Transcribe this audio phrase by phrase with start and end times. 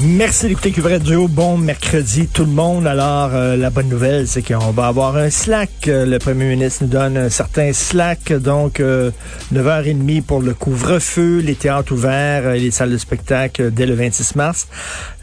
[0.00, 1.26] Merci d'écouter Cube Radio.
[1.26, 2.86] Bon mercredi tout le monde.
[2.86, 5.86] Alors, euh, la bonne nouvelle, c'est qu'on va avoir un slack.
[5.86, 8.32] Le premier ministre nous donne un certain slack.
[8.32, 9.10] Donc, euh,
[9.52, 14.68] 9h30 pour le couvre-feu, les théâtres ouverts, les salles de spectacle dès le 26 mars.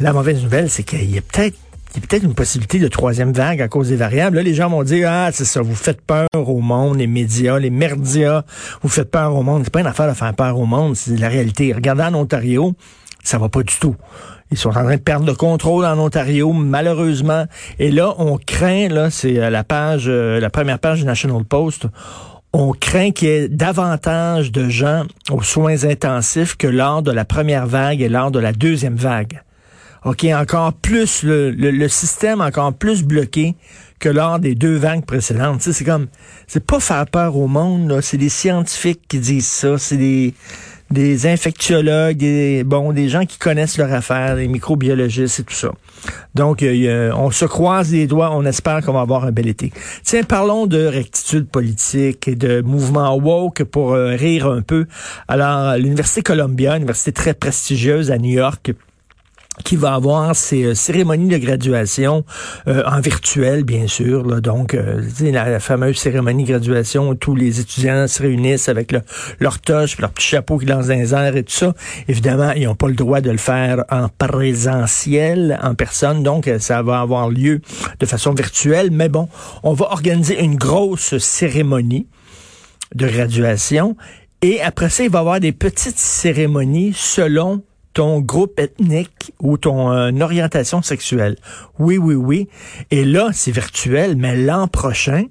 [0.00, 1.56] La mauvaise nouvelle, c'est qu'il y a peut-être
[1.94, 4.36] il y a peut-être une possibilité de troisième vague à cause des variables.
[4.36, 7.58] Là, les gens vont dire, ah, c'est ça, vous faites peur au monde, les médias,
[7.58, 8.44] les merdias,
[8.80, 9.64] vous faites peur au monde.
[9.64, 11.70] C'est pas une affaire de faire peur au monde, c'est la réalité.
[11.74, 12.72] Regardez en Ontario,
[13.22, 13.94] ça va pas du tout.
[14.52, 17.46] Ils sont en train de perdre le contrôle en Ontario, malheureusement.
[17.78, 21.42] Et là, on craint, là, c'est euh, la page, euh, la première page du National
[21.42, 21.86] Post,
[22.52, 27.24] on craint qu'il y ait davantage de gens aux soins intensifs que lors de la
[27.24, 29.40] première vague et lors de la deuxième vague.
[30.04, 33.54] OK, encore plus, le, le, le système encore plus bloqué
[34.00, 35.60] que lors des deux vagues précédentes.
[35.60, 36.08] Tu c'est comme,
[36.46, 40.34] c'est pas faire peur au monde, c'est des scientifiques qui disent ça, c'est des
[40.92, 45.72] des infectiologues, des, bon, des gens qui connaissent leur affaire, des microbiologistes et tout ça.
[46.34, 49.72] Donc, euh, on se croise les doigts, on espère qu'on va avoir un bel été.
[50.04, 54.86] Tiens, parlons de rectitude politique et de mouvement woke pour euh, rire un peu.
[55.28, 58.72] Alors, l'Université Columbia, université très prestigieuse à New York,
[59.62, 62.24] qui va avoir ses euh, cérémonies de graduation
[62.68, 64.26] euh, en virtuel, bien sûr.
[64.26, 68.68] Là, donc, euh, la, la, fameuse cérémonie de graduation où tous les étudiants se réunissent
[68.68, 69.02] avec le,
[69.40, 71.74] leur toche, leur petit chapeau qui lance dans les airs et tout ça.
[72.08, 76.22] Évidemment, ils n'ont pas le droit de le faire en présentiel, en personne.
[76.22, 77.60] Donc, ça va avoir lieu
[78.00, 78.90] de façon virtuelle.
[78.90, 79.28] Mais bon,
[79.62, 82.06] on va organiser une grosse cérémonie
[82.94, 83.96] de graduation.
[84.42, 87.62] Et après ça, il va y avoir des petites cérémonies selon
[87.92, 91.36] ton groupe ethnique ou ton euh, orientation sexuelle.
[91.78, 92.48] Oui, oui, oui.
[92.90, 95.24] Et là, c'est virtuel, mais l'an prochain,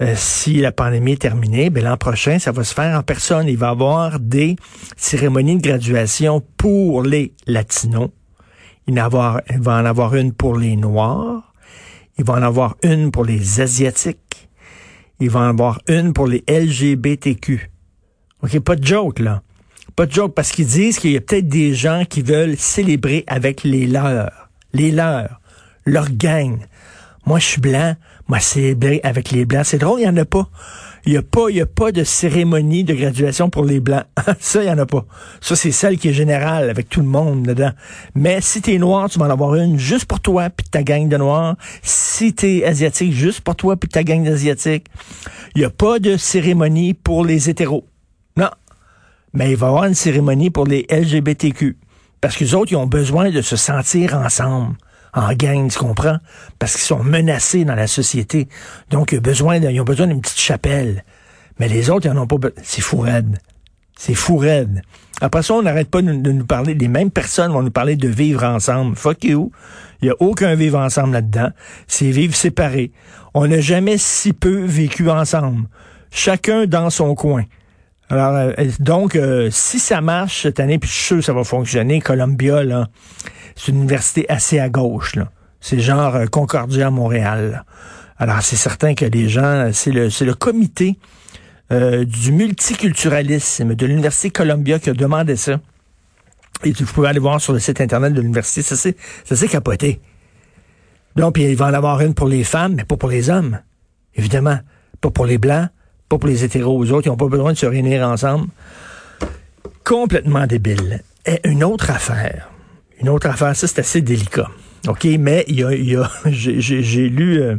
[0.00, 3.46] euh, si la pandémie est terminée, ben l'an prochain, ça va se faire en personne.
[3.48, 4.56] Il va y avoir des
[4.96, 8.10] cérémonies de graduation pour les latinos.
[8.88, 11.52] Il, va en avoir une pour les noirs.
[12.18, 14.48] Il va en avoir une pour les asiatiques.
[15.20, 17.70] Il va en avoir une pour les LGBTQ.
[18.42, 19.42] OK, pas de joke, là.
[19.96, 23.24] Pas de joke, parce qu'ils disent qu'il y a peut-être des gens qui veulent célébrer
[23.26, 24.48] avec les leurs.
[24.72, 25.40] Les leurs.
[25.84, 26.58] Leur gang.
[27.26, 27.94] Moi, je suis blanc.
[28.26, 29.66] Moi, célébrer avec les blancs.
[29.66, 30.48] C'est drôle, il n'y en a pas.
[31.04, 34.04] Il n'y a pas, il y a pas de cérémonie de graduation pour les blancs.
[34.40, 35.04] ça, il n'y en a pas.
[35.40, 37.72] Ça, c'est celle qui est générale avec tout le monde dedans.
[38.14, 41.08] Mais si t'es noir, tu vas en avoir une juste pour toi puis ta gang
[41.08, 41.56] de noirs.
[41.82, 44.86] Si t'es asiatique, juste pour toi puis ta gang d'asiatiques.
[45.56, 47.84] Il n'y a pas de cérémonie pour les hétéros.
[48.36, 48.48] Non,
[49.32, 51.76] mais il va y avoir une cérémonie pour les LGBTQ.
[52.20, 54.76] Parce que les autres, ils ont besoin de se sentir ensemble,
[55.14, 56.18] en gang, tu comprends?
[56.58, 58.48] Parce qu'ils sont menacés dans la société.
[58.90, 59.58] Donc, ils ont besoin
[60.06, 61.04] d'une petite chapelle.
[61.58, 62.62] Mais les autres, ils n'en ont pas besoin.
[62.62, 63.38] C'est fou raide.
[63.98, 64.82] C'est fou raide.
[65.20, 68.08] Après ça, on n'arrête pas de, nous parler, les mêmes personnes vont nous parler de
[68.08, 68.96] vivre ensemble.
[68.96, 69.52] Fuck you.
[70.00, 71.50] Il n'y a aucun vivre ensemble là-dedans.
[71.86, 72.90] C'est vivre séparé.
[73.34, 75.68] On n'a jamais si peu vécu ensemble.
[76.10, 77.44] Chacun dans son coin.
[78.10, 81.32] Alors, euh, donc, euh, si ça marche cette année, puis je suis sûr que ça
[81.32, 82.88] va fonctionner, Columbia, là,
[83.56, 85.16] c'est une université assez à gauche.
[85.16, 85.30] Là.
[85.60, 87.64] C'est genre euh, Concordia Montréal.
[88.18, 90.98] Alors, c'est certain que les gens, c'est le, c'est le comité
[91.72, 95.58] euh, du multiculturalisme de l'Université Columbia qui a demandé ça.
[96.64, 99.48] Et vous pouvez aller voir sur le site Internet de l'université, ça c'est, ça c'est
[99.48, 100.00] capoté.
[101.16, 103.58] Donc, puis il va en avoir une pour les femmes, mais pas pour les hommes.
[104.14, 104.58] Évidemment.
[105.00, 105.68] Pas pour les blancs,
[106.12, 106.78] pas pour les hétéros.
[106.78, 108.48] aux autres, ils n'ont pas besoin de se réunir ensemble.
[109.82, 111.02] Complètement débile.
[111.24, 112.50] Et une autre affaire.
[113.00, 114.50] Une autre affaire, ça, c'est assez délicat.
[114.88, 117.56] OK, mais il y a, y a j'ai lu, euh,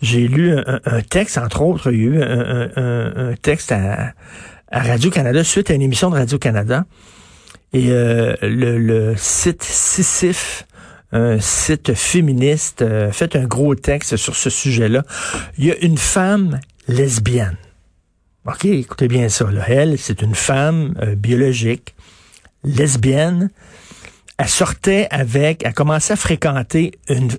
[0.00, 4.14] j'ai lu un, texte, entre autres, il y a eu un, un, un texte à,
[4.72, 6.86] Radio-Canada suite à une émission de Radio-Canada.
[7.74, 10.66] Et euh, le, le, site Sissif,
[11.12, 15.02] un site féministe, euh, fait un gros texte sur ce sujet-là.
[15.58, 17.56] Il y a une femme lesbienne.
[18.46, 19.50] OK, écoutez bien ça.
[19.50, 19.64] Là.
[19.68, 21.94] Elle, c'est une femme euh, biologique,
[22.62, 23.48] lesbienne.
[24.36, 26.92] Elle sortait avec, elle commençait à fréquenter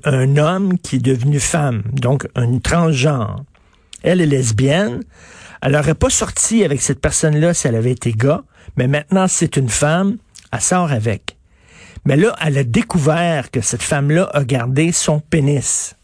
[0.03, 3.43] un homme qui est devenu femme, donc un transgenre.
[4.01, 5.03] Elle est lesbienne.
[5.61, 8.43] Elle n'aurait pas sorti avec cette personne-là si elle avait été gars,
[8.75, 10.17] mais maintenant c'est une femme,
[10.51, 11.37] elle sort avec.
[12.05, 15.95] Mais là, elle a découvert que cette femme-là a gardé son pénis.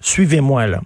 [0.00, 0.80] Suivez-moi là.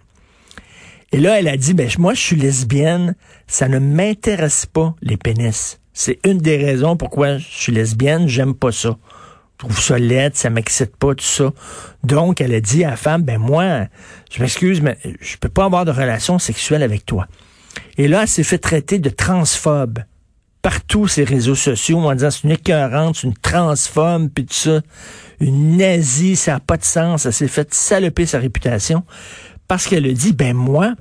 [1.12, 3.14] Et là, elle a dit, ben, moi, je suis lesbienne,
[3.46, 5.78] ça ne m'intéresse pas, les pénis.
[5.92, 8.96] C'est une des raisons pourquoi je suis lesbienne, j'aime pas ça.
[9.52, 11.52] Je trouve ça laid, ça m'excite pas, tout ça.
[12.02, 13.86] Donc, elle a dit à la femme, ben moi,
[14.32, 17.28] je m'excuse, mais je peux pas avoir de relation sexuelle avec toi.
[17.98, 20.00] Et là, elle s'est fait traiter de transphobe
[20.62, 24.80] partout ces réseaux sociaux en disant c'est une écœurante, c'est une transphobe, puis tout ça.
[25.40, 27.26] Une nazie, ça n'a pas de sens.
[27.26, 29.04] Elle s'est fait saloper sa réputation
[29.72, 30.92] parce qu'elle a dit, ben moi,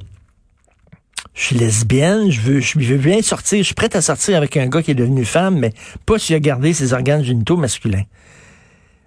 [1.34, 4.56] je suis lesbienne, je veux, je veux bien sortir, je suis prête à sortir avec
[4.56, 5.74] un gars qui est devenu femme, mais
[6.06, 8.06] pas s'il a gardé ses organes génitaux masculins.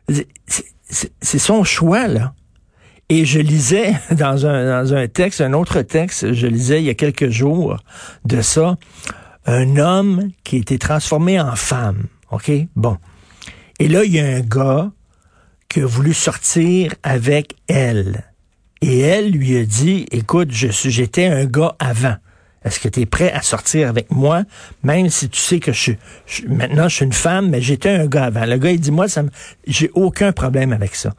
[0.07, 2.35] C'est son choix, là.
[3.09, 6.91] Et je lisais dans un, dans un texte, un autre texte, je lisais il y
[6.91, 7.79] a quelques jours
[8.27, 8.77] de ça,
[9.47, 12.09] un homme qui a été transformé en femme.
[12.33, 12.53] OK?
[12.77, 12.99] Bon.
[13.79, 14.91] Et là, il y a un gars
[15.71, 18.25] qui a voulu sortir avec elle.
[18.87, 22.17] Et elle lui a dit, écoute, je j'étais un gars avant.
[22.67, 24.43] Est-ce que tu es prêt à sortir avec moi,
[24.83, 25.93] même si tu sais que je,
[26.27, 28.45] je maintenant je suis une femme, mais j'étais un gars avant.
[28.45, 29.23] Le gars, il dit, moi, ça
[29.67, 31.15] j'ai aucun problème avec ça.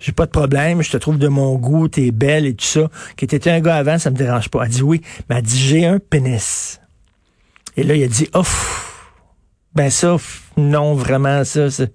[0.00, 2.90] J'ai pas de problème, je te trouve de mon goût, t'es belle et tout ça.
[3.16, 4.64] Que t'étais un gars avant, ça me dérange pas.
[4.64, 5.00] Elle dit oui,
[5.30, 6.80] mais elle dit, j'ai un pénis.
[7.76, 9.14] Et là, il a dit, ouf,
[9.72, 10.16] ben ça,
[10.56, 11.92] non, vraiment, ça, c'est,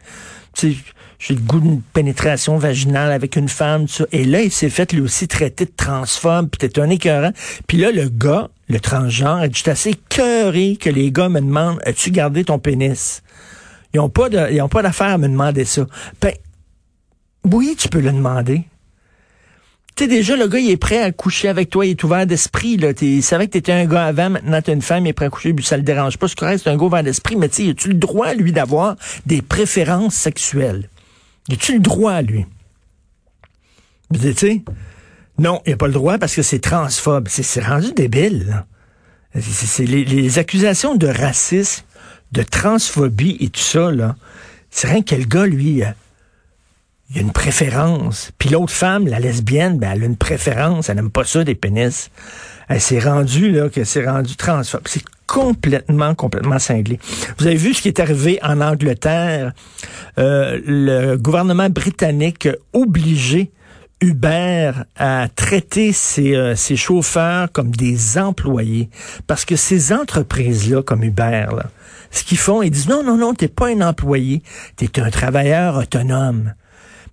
[1.19, 4.06] j'ai le goût d'une pénétration vaginale avec une femme, tout ça.
[4.13, 7.31] Et là, il s'est fait lui aussi traiter de transphobe, puis t'es un écœurant.
[7.68, 12.12] Puis là, le gars, le transgenre, est assez cœuré que les gars me demandent, as-tu
[12.12, 13.21] gardé ton pénis?
[13.94, 15.86] Ils ont pas de, ils ont pas d'affaire à me demander ça.
[16.21, 16.33] Ben,
[17.44, 18.63] oui, tu peux le demander.
[19.95, 22.25] Tu sais, déjà, le gars, il est prêt à coucher avec toi, il est ouvert
[22.25, 22.92] d'esprit, là.
[23.01, 25.30] Il savait que t'étais un gars avant, maintenant t'es une femme, il est prêt à
[25.30, 27.66] coucher, puis ça le dérange pas, c'est correct, c'est un gars ouvert d'esprit, mais tu
[27.66, 28.95] sais, as-tu le droit, lui, d'avoir
[29.25, 30.88] des préférences sexuelles?
[31.51, 32.45] As-tu le droit, lui?
[34.13, 34.61] Tu sais,
[35.37, 37.27] non, il n'a pas le droit parce que c'est transphobe.
[37.29, 38.65] C'est rendu débile,
[39.39, 41.83] C'est les, les, accusations de racisme,
[42.31, 44.15] de transphobie et tout ça, là.
[44.71, 48.31] C'est rien que le gars, lui, il a une préférence.
[48.37, 50.89] Puis l'autre femme, la lesbienne, ben, elle a une préférence.
[50.89, 52.11] Elle n'aime pas ça, des pénis.
[52.67, 54.83] Elle s'est rendue, là, que c'est rendu transphobe.
[54.85, 56.99] C'est complètement, complètement cinglé.
[57.37, 59.53] Vous avez vu ce qui est arrivé en Angleterre.
[60.17, 63.51] Euh, le gouvernement britannique obligé
[64.01, 68.89] Uber à traiter ses, euh, ses, chauffeurs comme des employés.
[69.27, 71.65] Parce que ces entreprises-là, comme Uber, là,
[72.09, 74.41] ce qu'ils font, ils disent non, non, non, t'es pas un employé,
[74.77, 76.53] t'es un travailleur autonome.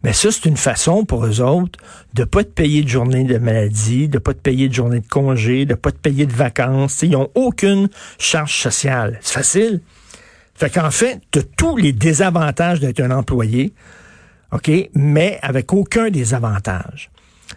[0.06, 1.80] Mais ça, c'est une façon pour eux autres
[2.14, 5.08] de pas te payer de journée de maladie, de pas te payer de journée de
[5.08, 7.02] congé, de pas te payer de vacances.
[7.02, 9.18] Ils n'ont aucune charge sociale.
[9.20, 9.80] C'est facile.
[10.54, 13.74] Fait qu'en fait, tu tous les désavantages d'être un employé,
[14.52, 17.10] OK, mais avec aucun des avantages.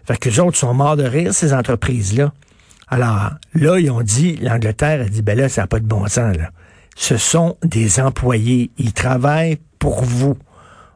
[0.07, 2.33] Fait que les autres sont morts de rire, ces entreprises-là.
[2.87, 6.07] Alors, là, ils ont dit, l'Angleterre a dit, ben là, ça n'a pas de bon
[6.07, 6.49] sens, là.
[6.95, 8.71] Ce sont des employés.
[8.79, 10.35] Ils travaillent pour vous.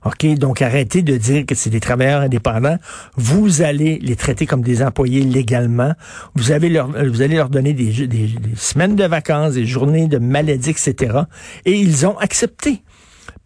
[0.06, 0.26] OK?
[0.36, 2.78] Donc, arrêtez de dire que c'est des travailleurs indépendants.
[3.16, 5.94] Vous allez les traiter comme des employés légalement.
[6.36, 10.18] Vous, avez leur, vous allez leur donner des, des, semaines de vacances, des journées de
[10.18, 11.20] maladie, etc.
[11.66, 12.84] Et ils ont accepté.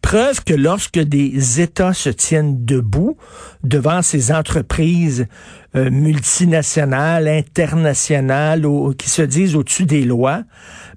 [0.01, 3.17] Preuve que lorsque des États se tiennent debout
[3.63, 5.27] devant ces entreprises
[5.75, 8.65] euh, multinationales, internationales,
[8.97, 10.43] qui se disent au-dessus des lois,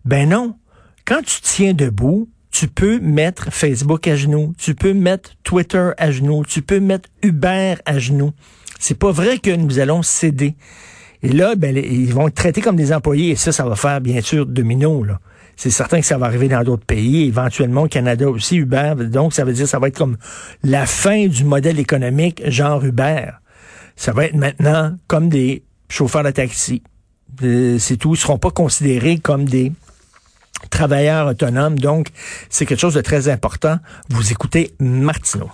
[0.05, 0.57] ben non.
[1.07, 6.11] Quand tu tiens debout, tu peux mettre Facebook à genoux, tu peux mettre Twitter à
[6.11, 8.33] genoux, tu peux mettre Uber à genoux.
[8.79, 10.55] C'est pas vrai que nous allons céder.
[11.23, 14.01] Et là, ben, ils vont être traités comme des employés et ça, ça va faire
[14.01, 15.05] bien sûr domino.
[15.05, 15.21] Là.
[15.57, 18.95] C'est certain que ça va arriver dans d'autres pays, éventuellement au Canada aussi, Uber.
[18.99, 20.17] Donc, ça veut dire que ça va être comme
[20.63, 23.33] la fin du modèle économique genre Uber.
[23.95, 26.83] Ça va être maintenant comme des chauffeurs de taxi.
[27.43, 28.15] Euh, c'est tout.
[28.15, 29.73] Ils seront pas considérés comme des
[30.71, 31.79] travailleurs autonomes.
[31.79, 32.09] Donc,
[32.49, 33.79] c'est quelque chose de très important.
[34.11, 35.51] Vous écoutez Martineau.